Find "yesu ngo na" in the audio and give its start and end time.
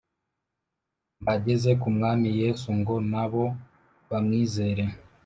2.41-3.25